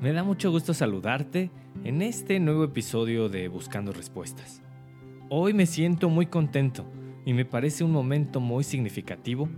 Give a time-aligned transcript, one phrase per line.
[0.00, 1.50] Me da mucho gusto saludarte
[1.82, 4.62] en este nuevo episodio de Buscando Respuestas.
[5.30, 6.84] Hoy me siento muy contento
[7.24, 9.48] y me parece un momento muy significativo,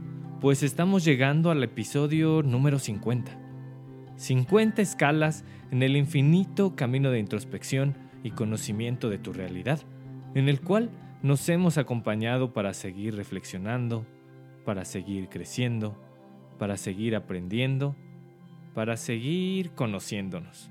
[0.40, 3.36] pues estamos llegando al episodio número 50.
[4.14, 9.80] 50 escalas en el infinito camino de introspección y conocimiento de tu realidad,
[10.34, 10.90] en el cual
[11.22, 14.06] nos hemos acompañado para seguir reflexionando,
[14.64, 16.00] para seguir creciendo,
[16.58, 17.96] para seguir aprendiendo
[18.76, 20.70] para seguir conociéndonos.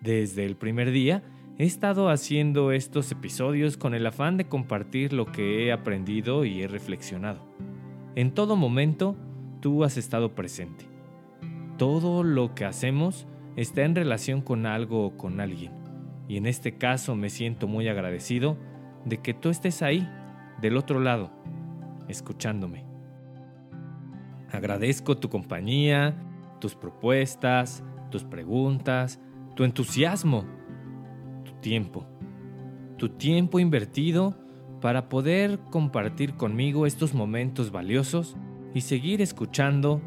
[0.00, 1.24] Desde el primer día
[1.58, 6.62] he estado haciendo estos episodios con el afán de compartir lo que he aprendido y
[6.62, 7.44] he reflexionado.
[8.14, 9.16] En todo momento,
[9.60, 10.84] tú has estado presente.
[11.78, 15.72] Todo lo que hacemos está en relación con algo o con alguien.
[16.28, 18.56] Y en este caso me siento muy agradecido
[19.04, 20.08] de que tú estés ahí,
[20.60, 21.32] del otro lado,
[22.06, 22.84] escuchándome.
[24.52, 26.22] Agradezco tu compañía,
[26.58, 29.20] tus propuestas, tus preguntas,
[29.54, 30.44] tu entusiasmo,
[31.44, 32.06] tu tiempo.
[32.96, 34.36] Tu tiempo invertido
[34.80, 38.36] para poder compartir conmigo estos momentos valiosos
[38.74, 40.00] y seguir escuchando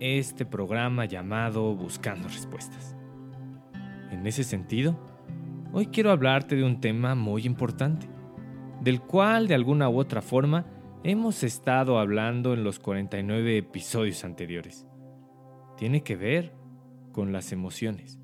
[0.00, 2.96] este programa llamado Buscando Respuestas.
[4.10, 4.98] En ese sentido,
[5.72, 8.08] hoy quiero hablarte de un tema muy importante,
[8.80, 10.66] del cual de alguna u otra forma
[11.04, 14.87] hemos estado hablando en los 49 episodios anteriores
[15.78, 16.52] tiene que ver
[17.12, 18.18] con las emociones.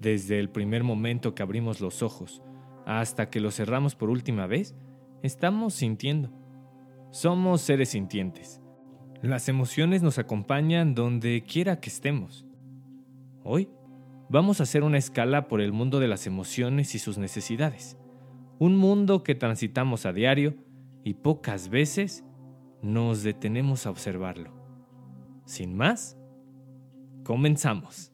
[0.00, 2.42] Desde el primer momento que abrimos los ojos
[2.86, 4.74] hasta que los cerramos por última vez,
[5.22, 6.32] estamos sintiendo.
[7.10, 8.62] Somos seres sintientes.
[9.22, 12.46] Las emociones nos acompañan donde quiera que estemos.
[13.44, 13.68] Hoy
[14.28, 17.98] vamos a hacer una escala por el mundo de las emociones y sus necesidades.
[18.58, 20.54] Un mundo que transitamos a diario
[21.04, 22.24] y pocas veces
[22.82, 24.52] nos detenemos a observarlo.
[25.44, 26.15] Sin más,
[27.26, 28.12] Comenzamos.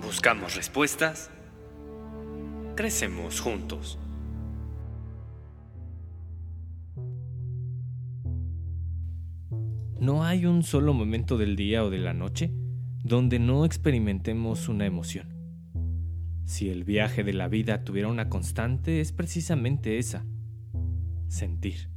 [0.00, 1.28] Buscamos respuestas.
[2.76, 3.98] Crecemos juntos.
[9.98, 12.52] No hay un solo momento del día o de la noche
[13.02, 15.34] donde no experimentemos una emoción.
[16.44, 20.24] Si el viaje de la vida tuviera una constante, es precisamente esa,
[21.26, 21.90] sentir.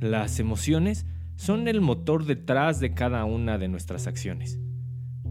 [0.00, 1.06] Las emociones
[1.38, 4.58] son el motor detrás de cada una de nuestras acciones.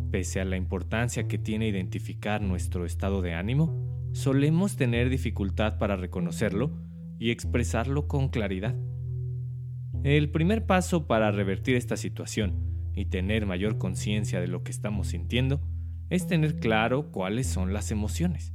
[0.10, 5.98] Pese a la importancia que tiene identificar nuestro estado de ánimo, solemos tener dificultad para
[5.98, 6.72] reconocerlo
[7.20, 8.74] y expresarlo con claridad.
[10.06, 12.54] El primer paso para revertir esta situación
[12.96, 15.60] y tener mayor conciencia de lo que estamos sintiendo
[16.10, 18.54] es tener claro cuáles son las emociones.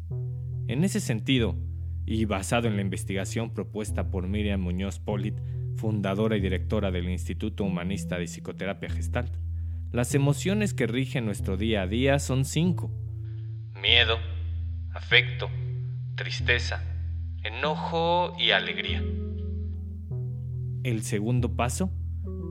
[0.69, 1.59] En ese sentido,
[2.07, 5.35] y basado en la investigación propuesta por Miriam Muñoz Polit
[5.77, 9.33] fundadora y directora del Instituto Humanista de Psicoterapia Gestalt.
[9.91, 12.91] Las emociones que rigen nuestro día a día son cinco.
[13.81, 14.19] Miedo,
[14.95, 15.51] afecto,
[16.15, 16.83] tristeza,
[17.45, 19.03] enojo y alegría.
[20.83, 21.93] El segundo paso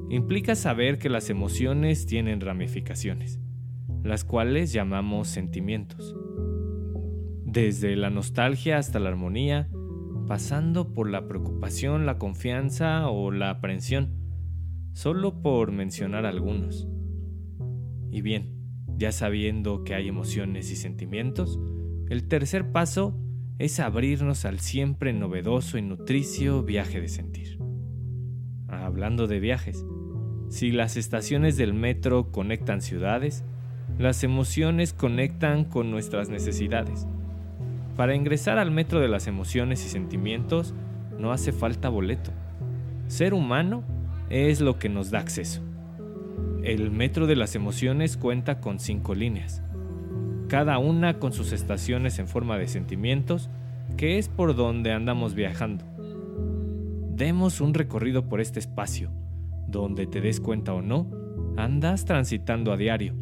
[0.10, 3.40] implica saber que las emociones tienen ramificaciones,
[4.04, 6.16] las cuales llamamos sentimientos.
[7.46, 9.70] Desde la nostalgia hasta la armonía,
[10.32, 14.14] pasando por la preocupación, la confianza o la aprensión,
[14.94, 16.88] solo por mencionar algunos.
[18.12, 21.60] Y bien, ya sabiendo que hay emociones y sentimientos,
[22.08, 23.20] el tercer paso
[23.60, 27.60] es abrirnos al siempre novedoso y nutricio viaje de sentir.
[28.70, 29.86] Hablando de viajes,
[30.48, 33.44] si las estaciones del metro conectan ciudades,
[34.00, 37.06] las emociones conectan con nuestras necesidades.
[37.96, 40.74] Para ingresar al metro de las emociones y sentimientos
[41.20, 42.32] no hace falta boleto.
[43.08, 43.84] Ser humano
[44.30, 45.62] es lo que nos da acceso.
[46.64, 49.62] El metro de las emociones cuenta con cinco líneas.
[50.52, 53.50] cada una con sus estaciones en forma de sentimientos,
[53.96, 55.86] que es por donde andamos viajando.
[57.16, 59.12] Demos un recorrido por este espacio,
[59.70, 61.10] donde te des cuenta o no,
[61.56, 63.16] andas transitando a diario.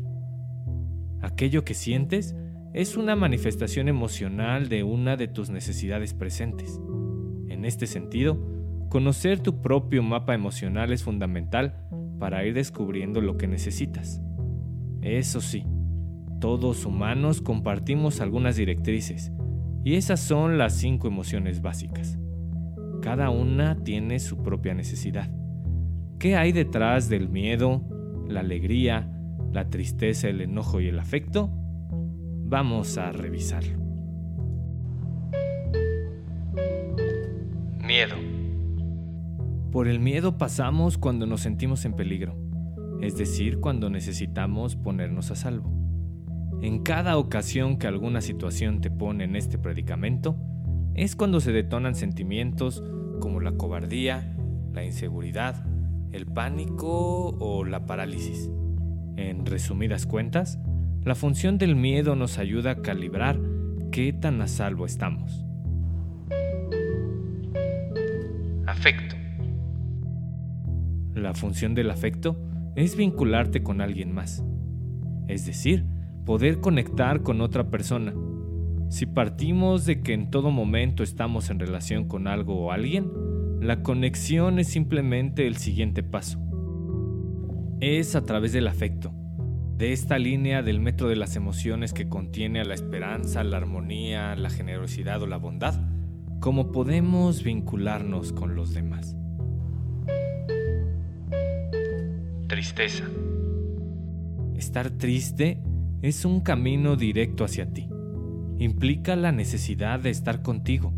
[1.21, 2.35] Aquello que sientes
[2.73, 6.79] es una manifestación emocional de una de tus necesidades presentes.
[7.47, 8.39] En este sentido,
[8.89, 11.87] conocer tu propio mapa emocional es fundamental
[12.19, 14.21] para ir descubriendo lo que necesitas.
[15.01, 15.65] Eso sí,
[16.39, 19.31] todos humanos compartimos algunas directrices,
[19.83, 22.19] y esas son las cinco emociones básicas.
[23.01, 25.31] Cada una tiene su propia necesidad.
[26.19, 27.81] ¿Qué hay detrás del miedo,
[28.27, 29.09] la alegría,
[29.53, 31.49] la tristeza, el enojo y el afecto?
[32.49, 33.77] Vamos a revisarlo.
[37.85, 38.15] Miedo.
[39.71, 42.35] Por el miedo pasamos cuando nos sentimos en peligro,
[43.01, 45.71] es decir, cuando necesitamos ponernos a salvo.
[46.63, 50.35] En cada ocasión que alguna situación te pone en este predicamento,
[50.95, 52.83] es cuando se detonan sentimientos
[53.19, 54.35] como la cobardía,
[54.73, 55.67] la inseguridad,
[56.11, 58.49] el pánico o la parálisis.
[59.17, 60.57] En resumidas cuentas,
[61.03, 63.39] la función del miedo nos ayuda a calibrar
[63.91, 65.45] qué tan a salvo estamos.
[68.65, 69.15] Afecto.
[71.13, 72.37] La función del afecto
[72.75, 74.43] es vincularte con alguien más,
[75.27, 75.85] es decir,
[76.25, 78.13] poder conectar con otra persona.
[78.89, 83.09] Si partimos de que en todo momento estamos en relación con algo o alguien,
[83.61, 86.39] la conexión es simplemente el siguiente paso.
[87.79, 89.13] Es a través del afecto,
[89.79, 94.35] de esta línea del metro de las emociones que contiene a la esperanza, la armonía,
[94.35, 95.73] la generosidad o la bondad,
[96.41, 99.15] como podemos vincularnos con los demás.
[102.47, 103.05] Tristeza.
[104.57, 105.61] Estar triste
[106.01, 107.87] es un camino directo hacia ti.
[108.57, 110.93] Implica la necesidad de estar contigo,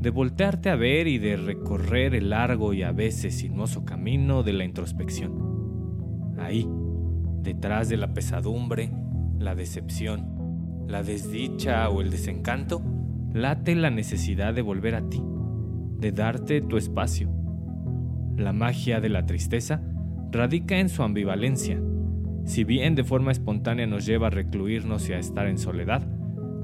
[0.00, 4.52] de voltearte a ver y de recorrer el largo y a veces sinuoso camino de
[4.52, 6.34] la introspección.
[6.40, 6.68] Ahí,
[7.46, 8.90] detrás de la pesadumbre,
[9.38, 12.82] la decepción, la desdicha o el desencanto,
[13.32, 15.22] late la necesidad de volver a ti,
[15.98, 17.30] de darte tu espacio.
[18.36, 19.80] La magia de la tristeza
[20.32, 21.80] radica en su ambivalencia.
[22.44, 26.06] Si bien de forma espontánea nos lleva a recluirnos y a estar en soledad,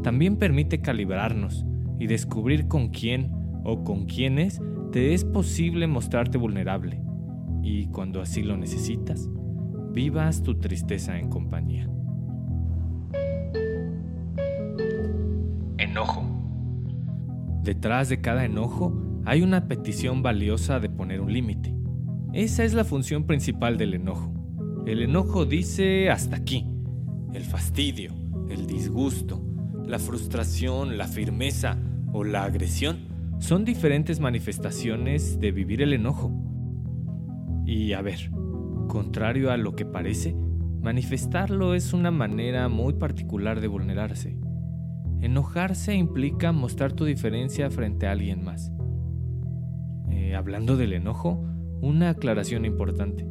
[0.03, 1.65] también permite calibrarnos
[2.01, 3.31] y descubrir con quién
[3.65, 7.01] o con quiénes te es posible mostrarte vulnerable.
[7.63, 9.31] Y cuando así lo necesitas,
[9.93, 11.89] vivas tu tristeza en compañía.
[15.79, 16.25] Enojo.
[17.63, 18.93] Detrás de cada enojo
[19.25, 21.75] hay una petición valiosa de poner un límite.
[22.33, 24.33] Esa es la función principal del enojo.
[24.87, 26.67] El enojo dice hasta aquí.
[27.35, 28.13] El fastidio,
[28.51, 29.43] el disgusto,
[29.87, 31.79] la frustración, la firmeza
[32.13, 36.33] o la agresión son diferentes manifestaciones de vivir el enojo.
[37.65, 38.31] Y a ver,
[38.93, 40.37] Contrario a lo que parece,
[40.83, 44.37] manifestarlo es una manera muy particular de vulnerarse.
[45.23, 48.71] Enojarse implica mostrar tu diferencia frente a alguien más.
[50.11, 51.43] Eh, hablando del enojo,
[51.81, 53.27] una aclaración importante.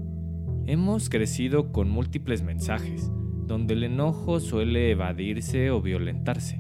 [0.66, 3.12] Hemos crecido con múltiples mensajes,
[3.46, 6.60] donde el enojo suele evadirse o violentarse,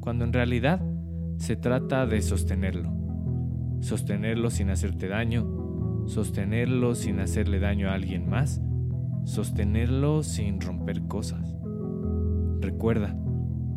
[0.00, 0.80] cuando en realidad
[1.36, 2.90] se trata de sostenerlo.
[3.82, 5.59] Sostenerlo sin hacerte daño,
[6.06, 8.60] sostenerlo sin hacerle daño a alguien más,
[9.24, 11.56] sostenerlo sin romper cosas.
[12.60, 13.16] Recuerda,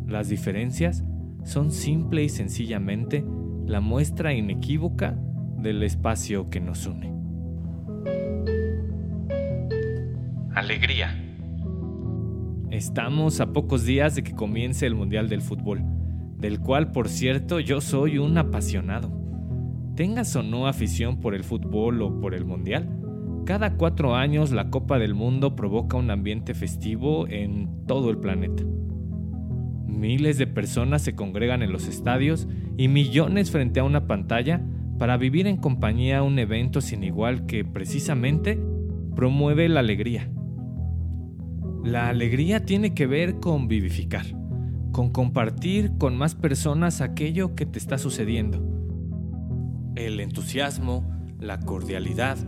[0.06, 1.04] las diferencias
[1.44, 3.24] son simple y sencillamente
[3.66, 5.18] la muestra inequívoca
[5.58, 7.12] del espacio que nos une.
[10.54, 11.20] Alegría.
[12.70, 15.82] Estamos a pocos días de que comience el Mundial del Fútbol,
[16.38, 19.23] del cual por cierto yo soy un apasionado.
[19.96, 22.88] Tengas o no afición por el fútbol o por el mundial,
[23.46, 28.64] cada cuatro años la Copa del Mundo provoca un ambiente festivo en todo el planeta.
[29.86, 34.62] Miles de personas se congregan en los estadios y millones frente a una pantalla
[34.98, 38.58] para vivir en compañía un evento sin igual que precisamente
[39.14, 40.28] promueve la alegría.
[41.84, 44.26] La alegría tiene que ver con vivificar,
[44.90, 48.73] con compartir con más personas aquello que te está sucediendo
[49.96, 51.10] el entusiasmo,
[51.40, 52.38] la cordialidad,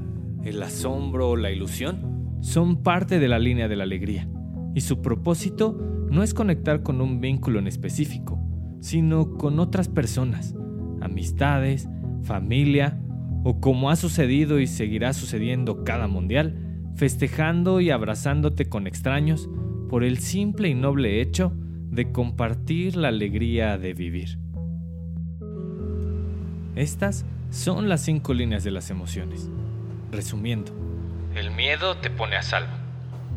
[0.44, 4.28] el asombro o la ilusión son parte de la línea de la alegría,
[4.74, 5.76] y su propósito
[6.10, 8.40] no es conectar con un vínculo en específico,
[8.80, 10.54] sino con otras personas,
[11.00, 11.88] amistades,
[12.22, 13.00] familia,
[13.42, 16.58] o como ha sucedido y seguirá sucediendo cada mundial,
[16.96, 19.48] festejando y abrazándote con extraños
[19.88, 21.52] por el simple y noble hecho
[21.90, 24.38] de compartir la alegría de vivir.
[26.74, 29.48] Estas son las cinco líneas de las emociones.
[30.10, 30.72] Resumiendo,
[31.34, 32.72] el miedo te pone a salvo,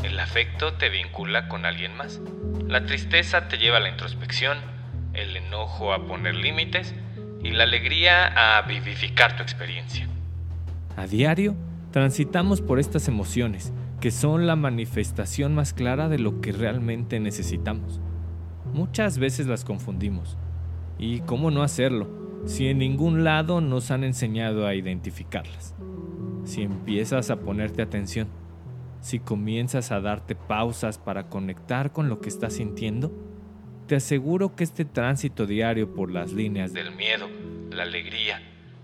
[0.03, 2.21] el afecto te vincula con alguien más,
[2.67, 4.57] la tristeza te lleva a la introspección,
[5.13, 6.93] el enojo a poner límites
[7.43, 10.07] y la alegría a vivificar tu experiencia.
[10.95, 11.55] A diario,
[11.91, 17.99] transitamos por estas emociones, que son la manifestación más clara de lo que realmente necesitamos.
[18.73, 20.37] Muchas veces las confundimos.
[20.97, 22.07] ¿Y cómo no hacerlo?
[22.45, 25.75] Si en ningún lado nos han enseñado a identificarlas.
[26.45, 28.27] Si empiezas a ponerte atención,
[29.01, 33.11] si comienzas a darte pausas para conectar con lo que estás sintiendo,
[33.87, 37.27] te aseguro que este tránsito diario por las líneas del miedo,
[37.71, 38.41] la alegría,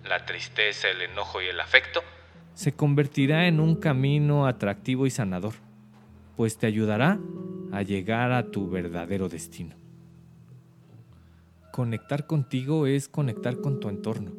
[0.08, 2.02] la tristeza, el enojo y el afecto
[2.56, 5.54] se convertirá en un camino atractivo y sanador,
[6.38, 7.20] pues te ayudará
[7.72, 9.76] a llegar a tu verdadero destino.
[11.76, 14.32] Conectar contigo es conectar con tu entorno,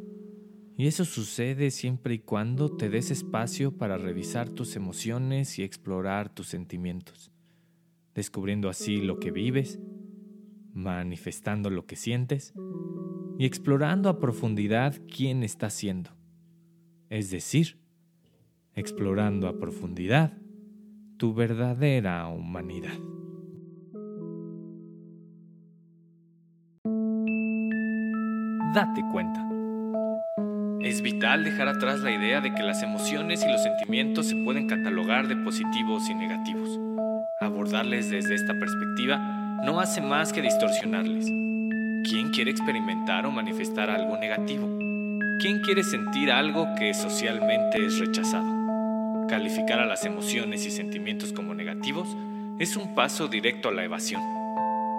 [0.78, 6.30] y eso sucede siempre y cuando te des espacio para revisar tus emociones y explorar
[6.30, 7.30] tus sentimientos,
[8.14, 9.78] descubriendo así lo que vives,
[10.72, 12.54] manifestando lo que sientes
[13.38, 16.12] y explorando a profundidad quién estás siendo.
[17.10, 17.78] Es decir,
[18.72, 20.38] explorando a profundidad
[21.18, 22.98] tu verdadera humanidad.
[28.76, 29.40] Date cuenta.
[30.82, 34.68] Es vital dejar atrás la idea de que las emociones y los sentimientos se pueden
[34.68, 36.78] catalogar de positivos y negativos.
[37.40, 39.16] Abordarles desde esta perspectiva
[39.64, 41.24] no hace más que distorsionarles.
[41.24, 44.68] ¿Quién quiere experimentar o manifestar algo negativo?
[45.40, 49.26] ¿Quién quiere sentir algo que socialmente es rechazado?
[49.26, 52.14] Calificar a las emociones y sentimientos como negativos
[52.58, 54.20] es un paso directo a la evasión.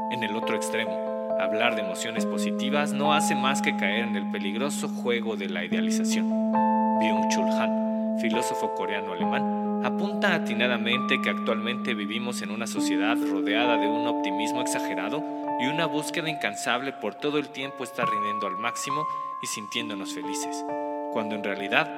[0.09, 4.31] En el otro extremo, hablar de emociones positivas no hace más que caer en el
[4.31, 6.29] peligroso juego de la idealización.
[6.29, 14.07] Byung-Chul Han, filósofo coreano-alemán, apunta atinadamente que actualmente vivimos en una sociedad rodeada de un
[14.07, 15.23] optimismo exagerado
[15.59, 19.05] y una búsqueda incansable por todo el tiempo estar rindiendo al máximo
[19.41, 20.65] y sintiéndonos felices,
[21.13, 21.89] cuando en realidad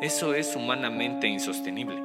[0.00, 2.02] eso es humanamente insostenible.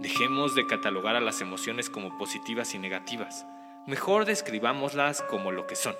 [0.00, 3.46] Dejemos de catalogar a las emociones como positivas y negativas.
[3.86, 5.94] Mejor describámoslas como lo que son,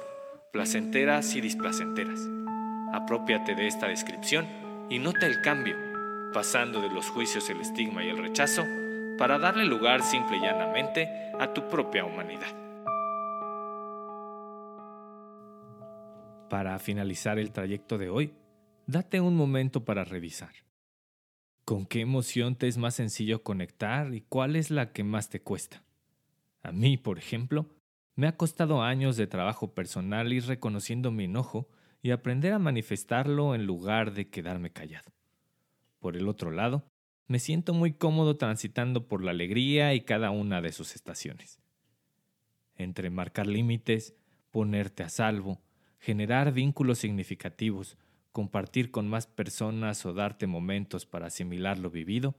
[0.57, 2.19] placenteras y displacenteras.
[2.91, 4.47] Apropiate de esta descripción
[4.89, 5.77] y nota el cambio,
[6.33, 8.65] pasando de los juicios, el estigma y el rechazo,
[9.19, 12.49] para darle lugar simple y llanamente a tu propia humanidad.
[16.49, 18.33] Para finalizar el trayecto de hoy,
[18.87, 20.53] date un momento para revisar.
[21.67, 25.43] ¿Con qué emoción te es más sencillo conectar y cuál es la que más te
[25.43, 25.83] cuesta?
[26.63, 27.76] A mí, por ejemplo,
[28.17, 31.69] me ha costado años de trabajo personal ir reconociendo mi enojo
[32.03, 35.13] y aprender a manifestarlo en lugar de quedarme callado.
[36.01, 36.85] Por el otro lado,
[37.29, 41.61] me siento muy cómodo transitando por la alegría y cada una de sus estaciones.
[42.75, 44.15] Entre marcar límites,
[44.51, 45.61] ponerte a salvo,
[45.99, 47.99] generar vínculos significativos,
[48.33, 52.35] compartir con más personas o darte momentos para asimilar lo vivido,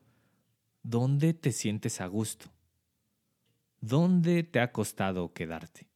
[0.81, 2.49] ¿dónde te sientes a gusto?
[3.81, 5.87] ¿Dónde te ha costado quedarte?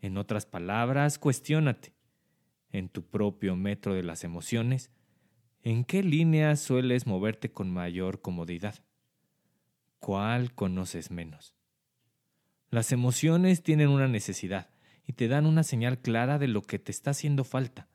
[0.00, 1.94] En otras palabras, cuestiónate,
[2.70, 4.90] en tu propio metro de las emociones,
[5.62, 8.84] ¿en qué línea sueles moverte con mayor comodidad?
[9.98, 11.54] ¿Cuál conoces menos?
[12.70, 14.70] Las emociones tienen una necesidad
[15.06, 17.88] y te dan una señal clara de lo que te está haciendo falta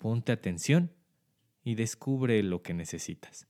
[0.00, 0.94] ponte atención
[1.62, 3.46] y descubre lo que necesitas.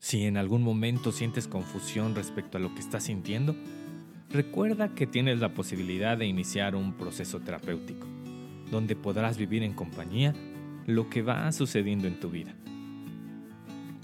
[0.00, 3.54] Si en algún momento sientes confusión respecto a lo que estás sintiendo,
[4.30, 8.06] recuerda que tienes la posibilidad de iniciar un proceso terapéutico,
[8.70, 10.34] donde podrás vivir en compañía
[10.86, 12.54] lo que va sucediendo en tu vida.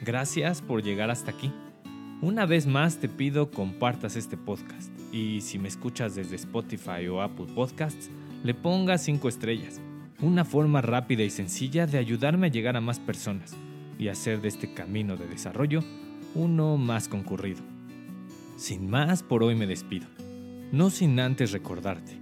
[0.04, 1.50] Gracias por llegar hasta aquí.
[2.20, 7.22] Una vez más te pido compartas este podcast y si me escuchas desde Spotify o
[7.22, 8.10] Apple Podcasts,
[8.44, 9.80] le pongas 5 estrellas
[10.20, 13.56] una forma rápida y sencilla de ayudarme a llegar a más personas
[13.98, 15.82] y hacer de este camino de desarrollo
[16.34, 17.62] uno más concurrido.
[18.56, 20.06] Sin más, por hoy me despido,
[20.72, 22.18] no sin antes recordarte.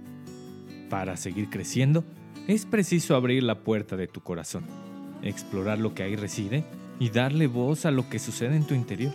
[0.89, 2.03] Para seguir creciendo,
[2.47, 4.65] es preciso abrir la puerta de tu corazón,
[5.21, 6.63] explorar lo que ahí reside
[6.99, 9.13] y darle voz a lo que sucede en tu interior.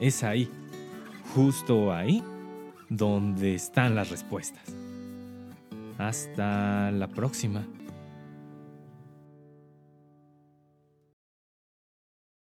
[0.00, 0.48] Es ahí,
[1.34, 2.22] justo ahí,
[2.88, 4.62] donde están las respuestas.
[5.98, 7.66] Hasta la próxima.